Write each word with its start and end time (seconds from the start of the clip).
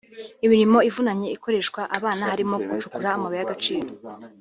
Imirimo 0.45 0.77
ivunanye 0.89 1.27
ikoreshwa 1.35 1.81
abana 1.97 2.23
harimo 2.31 2.55
gucukura 2.67 3.09
amabuye 3.13 3.37
y’agaciro 3.39 3.87